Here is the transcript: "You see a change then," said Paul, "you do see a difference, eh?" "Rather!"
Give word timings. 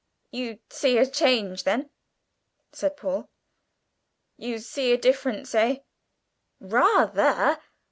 "You 0.31 0.57
see 0.71 0.97
a 0.97 1.05
change 1.05 1.63
then," 1.63 1.91
said 2.71 2.97
Paul, 2.97 3.29
"you 4.35 4.55
do 4.55 4.59
see 4.59 4.91
a 4.93 4.97
difference, 4.97 5.53
eh?" 5.53 5.75
"Rather!" 6.59 7.59